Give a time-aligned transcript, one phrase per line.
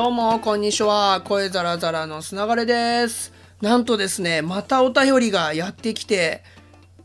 [0.00, 1.20] どうも、こんにちは。
[1.26, 3.34] 声ザラザラの砂がれです。
[3.60, 6.42] なんとですね、またお便りがやってきて、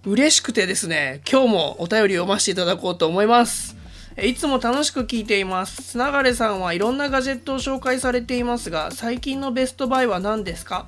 [0.06, 3.76] 嬉しくてですね、今日もお便り読ませていただこうと思います。
[4.24, 5.84] いつも楽しく聞いています。
[5.84, 10.88] つながれさんはいろんなガジェットを紹介されていますが、最近のベストバイは何ですか？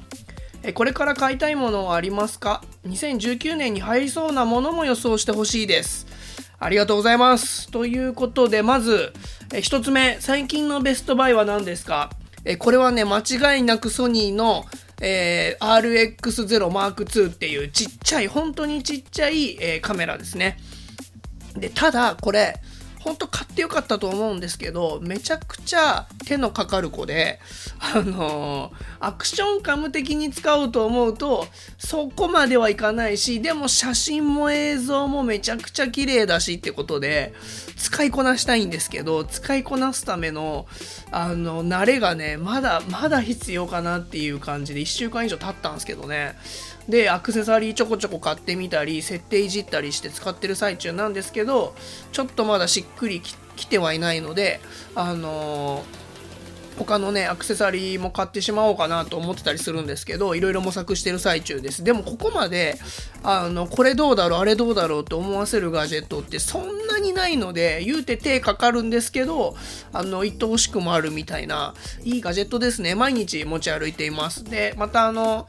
[0.76, 6.08] これから買いたいものはありますか ?2019 年に入りそうなものも予想してほしいです。
[6.60, 7.70] ありがとうございます。
[7.70, 9.14] ということで、まず、
[9.54, 12.10] え1つ目、最近のベストバイは何ですか？
[12.46, 14.66] えこれはね、間違いなくソニーの、
[15.02, 20.58] えー、RX0 Mark II っていうちっちゃい、本当にちっちゃい、えー、カメラですね。
[21.56, 22.60] で、ただ、これ、
[23.00, 27.40] 本当買ってよかったと思うんですけど、めちゃくちゃ手のかかる子で、
[27.80, 31.48] あのー、アクションカム的に使うと思うと、
[31.78, 37.34] そこまではいかないし、でも写真も映像もめちゃくちゃ綺麗だしってことで、
[37.78, 40.66] 使いこなしたいんですけど、使いこなすための、
[41.12, 46.36] あの、慣れがね、まだ、まだ必要かなっていう感じで、1週間以上経ったんですけどね。
[46.90, 51.76] でアクセサリーちょこちょこ買ってみたり設定いじったりして使ってる最中なんですけど
[52.12, 54.62] ちょっとまだしっくりきてはいないので
[54.96, 61.84] あのー、他のねアクセサリーも買ってしまおうかなと思ってたりするんですけどいろいろ模索してる最中です。
[61.84, 62.80] でもここまで
[63.24, 69.56] あのこれどうだろうあれどうだろうと思わせるガジェットってそんなにないので言うて手かかるんですけど
[69.92, 72.96] あの愛おしくもあるみたいないいガジェットですね。
[72.96, 74.44] 毎日持ち歩いています。
[74.46, 75.48] でまたあの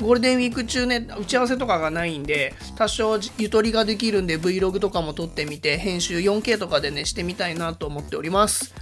[0.00, 8.74] ゴールデンウィーク中ね、打ち合わせとかがないんで、多少ゆとりができるんで Vlog とかも撮ってみて、編集 4K とかでね、してみたいなと思っております。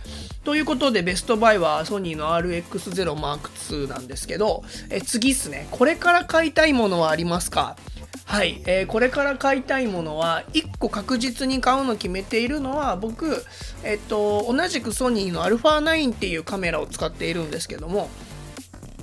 [0.44, 5.68] ということで、ベストバイはソニーの RX0 Mark II なんですけど、え次っすね。
[5.70, 7.76] これから買いたいものはありますか？
[8.24, 13.44] はい、えー、これから買いたいものは1個確実に買うの決めているのは僕、
[13.84, 18.08] えっと、同じくソニーの α9 っていうカメラを使っているんですけども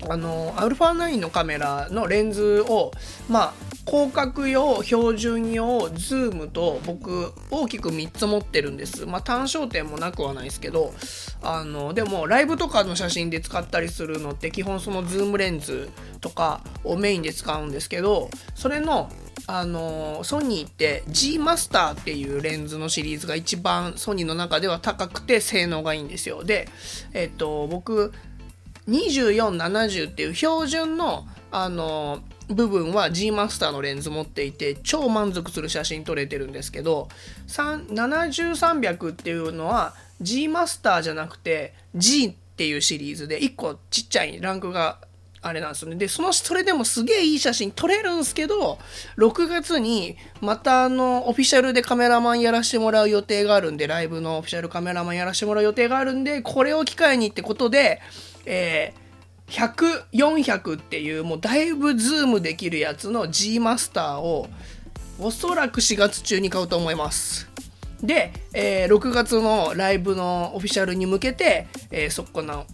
[0.07, 2.91] あの α9 のカメラのレンズを
[3.27, 3.53] まあ
[3.89, 9.07] 広角用標準用ズームと僕大きく3つ持ってるんです。
[9.07, 10.93] まあ単焦点もなくはないですけど
[11.41, 15.89] あのでもライブとかの写真で使ったりするのって基本そのズームレンズ
[16.21, 19.09] とかをメインで使うんですけどそれの
[19.47, 26.43] あのソニーって G マスターっていうレンズのシリーズが一番ソニーの中では高くて性能がいいんですよ。
[26.43, 26.67] で
[27.13, 28.13] えっと僕
[28.89, 37.07] 2470っていう標準のあの部分は G マスターのレンズ持っていて超満足する写真撮れてるんですけど
[37.47, 44.99] 70-300っていうのは G マスターじゃなくて G っていうシリーズで1個ちっちゃいランクが
[45.41, 45.95] あれなんですよね。
[45.95, 48.77] で、その、それでもすげえいい写真撮れるんすけど、
[49.17, 58.01] 6月にまたあの、オフィシャルでカメラマンやらしてもらう予定があるんで、ライブのオフィシャルカメラマンやらしてもらう予定があるんで、これを機会にってことで、
[58.45, 64.47] えー、100、400っていうもうだいぶズームできるやつの G マスターを
[65.19, 67.49] おそらく4月中に買うと思います。
[68.01, 72.65] で、えー、6月のライブのオフィシャルに向けて、えー、そこの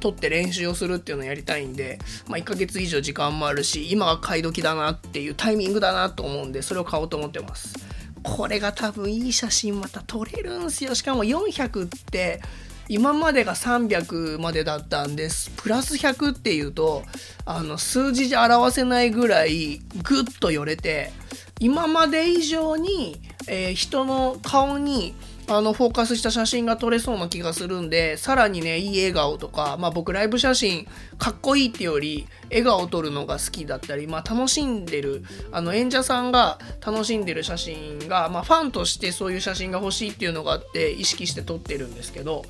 [0.00, 7.74] 撮って練習をするっていうのをやりたいんで、まあ、1ヶ月以上時間もあるし今が買い時だなっていうタイミングだなと思うんでそれを買おうと思ってます
[8.22, 12.40] これが多分いい写真また撮れるんすよしかも400って
[12.90, 15.52] 今までが300までだったんです。
[15.52, 17.04] プラス100っていうと
[17.44, 21.12] あの数字じゃ表せないぐらいグッと寄れて
[21.60, 25.14] 今まで以上に、えー、人の顔に
[25.52, 30.86] あのフォーカスした写真が撮れそうな気がするんでさらにねいい笑顔とか、まあ、僕ライブ写真
[31.18, 42.44] かっこいいってより笑顔を撮るのが好きだったり、まあ、楽しんでるあの演者さんが楽しんでる写真が、まあ、ファンとしてそういう写真が欲しいっていうのがあって意識して撮ってるんですけど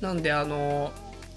[0.00, 0.92] なんであの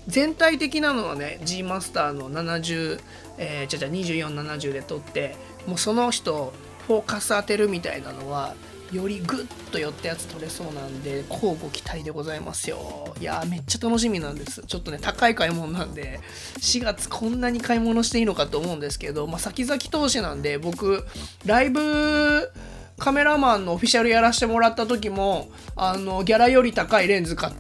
[0.06, 3.00] 全体的なのはね G マスターの70、
[3.40, 6.54] えー、じゃじゃ2470で撮ってもうその人
[6.86, 8.54] フォーカス当てるみたいなのは
[8.92, 13.14] よりグッと寄ったやつ取れそうなんで交互期待でございますよ。
[13.20, 14.64] いやーめっちゃ楽しみなんです。
[14.66, 16.20] ちょっとね高い買い物なんで
[16.60, 21.06] 4月こんなに買い物していいのかと思うんですけど、まあ、先々投資なんで僕
[21.46, 22.52] ライブ
[23.00, 27.52] カメラマンのオフィシャルやらせてもらった時もあのギャラより高いレンズか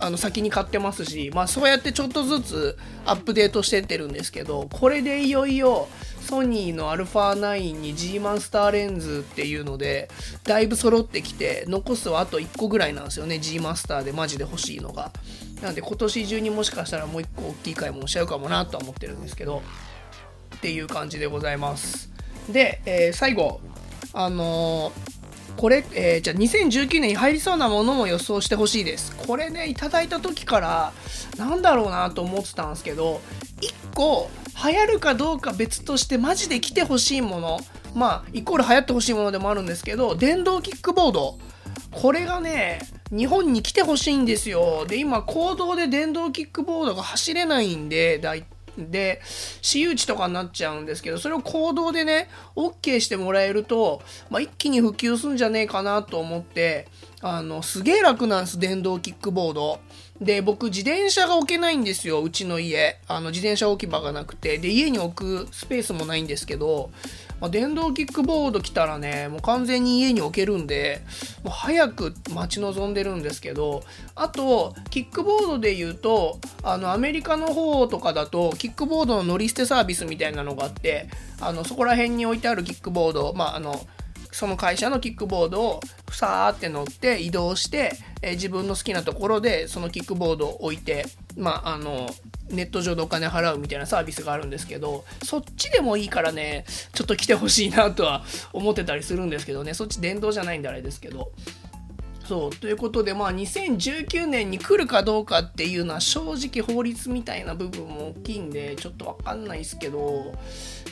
[0.00, 2.76] あの先に買ってますし、まあ、そうやってちょっとずつ
[3.06, 5.88] アップデートしてってるんですけどこれでいよいよ
[6.28, 10.10] ソニーの α9 に G マンスターレンズっていうので
[10.44, 15.10] だいぶ揃ってきて残すはあと1個ぐらいなんですよね G マスターでマジで欲しいのが。
[15.62, 19.62] なんで今年中にもしかしたらもう1個大きい買い物しちゃうかもなとは思ってるんですけど
[20.54, 22.10] っていう感じでございます。
[22.48, 23.60] で、えー、最後
[24.12, 25.18] あのー
[25.56, 29.16] これ、えー、じゃあ2019年に入りそうなものも予想してほしいです。
[29.16, 30.92] これねいただいた時から
[31.36, 33.20] なんだろうなと思ってたんですけど
[33.60, 34.30] 1個
[34.64, 37.60] 流行るかどうか別としてマジで来てほしいもの
[37.94, 41.38] まあイコール流行ってほしいものでもあるんですけど電動キックボード。
[41.90, 44.84] これがね日本に来てほしいんですよ。
[44.86, 48.44] で今公道で電動キックボードが走れないんで大
[48.76, 49.20] で
[49.60, 56.86] 私有地とかになっちゃうんですけどそれを公道でね OK してもらえると、まあ、一気に普及するんじゃねえかなと思って
[57.20, 59.80] あのすげえ楽なんです電動キックボード。
[60.20, 62.98] で僕自転車が置けないんですようちの家。
[63.08, 64.58] あの自転車置き場がなくて。
[64.58, 66.90] で家に置くスペースもないんですけど
[67.40, 71.02] まあ、電動キックボード来たらね、もう完全に家に置けるんで、
[71.44, 73.84] もう早く待ち望んでるんですけど、
[74.16, 81.08] あと、キックボードで言うと、あの、アメリカの方とかだと、キックボードの乗り捨てサービスみたいなのがあって、
[81.40, 83.86] あの、そこら辺に置いてあるキックボード、まあ、あの、
[84.38, 85.80] その会社のキックボードを
[86.12, 87.90] さーって乗って移動して、
[88.22, 91.06] えー、自分の好きなところでそのキックボードを置いて、
[91.36, 92.08] まあ、あの
[92.48, 99.74] ネット上でお金払うみたいなサービスがあるんですけどそっちでもいいからねちょっと来てほしいなとは思ってたりするんですけどね。
[99.74, 101.32] そっち電動じゃないんであれですけど。
[102.28, 102.50] そう。
[102.50, 110.34] ということでまあ2019年に来るかどうかっていうのは正直法律みたいな部分も大きいんでちょっと分かんないですけど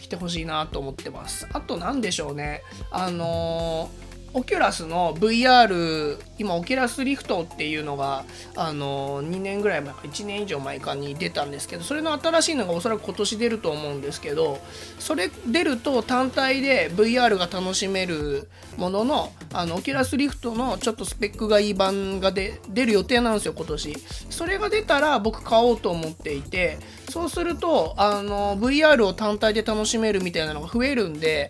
[0.06, 1.49] 来てほしいなと思ってます。
[1.53, 2.62] あと何でしょうね。
[2.91, 8.23] あのーオキュラスの VR 今オキュラスリフトっていうのが
[8.55, 14.59] あの2年ぐらい前か1年以上前かに出たんですけどそれの新しいのがおそらく今年出ると思うんですけど
[14.99, 23.97] それ出ると単体で VR が楽しめるもののあのオキュラスリフトのちょっとスペックがいい版が出る予定なんですよ今年。
[24.29, 26.77] それが出たら僕買おうと思っていて
[27.09, 31.49] そうするとあの VR を単体で楽しめるみたいなのが増えるんで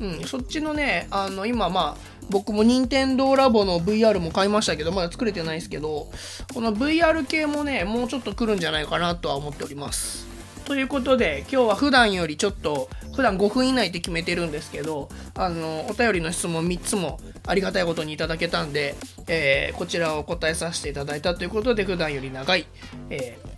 [0.00, 6.10] うん、そっちのね、あの、今まあ、僕も任天堂ラボの VR も買いましたけど、まだ作れてないですけど、
[6.54, 10.30] この VR 系もね、もうちょっと来るんじゃないかなとは思っております。
[10.64, 18.94] ということで、今日は普段よりちょっと、普段5分以内って決めてるんですけど、あの、お便りの質問3つもありがたいことにいただけたんで、
[19.26, 22.66] えー、こちらを答えさせていただいたということで、普段より長い、
[23.10, 23.49] えー、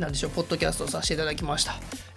[0.00, 1.74] なんでしょう、ポッドキャストさせていただきました。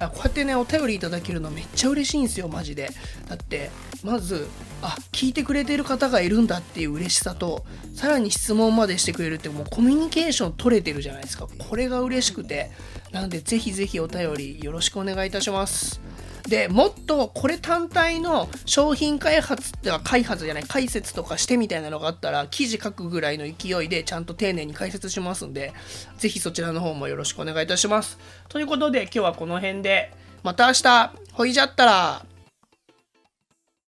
[0.08, 2.90] こうやってね、お便りいただけるのめっちゃ嬉しいんですよ、マジで。
[3.28, 3.70] だって、
[4.04, 4.48] まず、
[4.82, 7.66] あ聞いてくれてる方がいるんだっていう嬉しさと
[7.96, 12.70] さらに質問までしてくれるってもうコミュニケーション取れてるじゃないですかこれが嬉しくて
[13.12, 16.02] なのでぜひぜひお便りよろしくお願いいたします
[16.48, 25.74] でもっとこれ単体の商品開発では開発じゃない解説とかしてみたいなのがあったら記事書くぐらいの勢いでちゃんと丁寧に解説しますんで
[26.18, 28.18] ぜひそちらの方もよろしくお願いいたします。
[28.50, 30.12] ということで今日はこの辺で
[30.44, 32.33] また明日ほいじゃったら。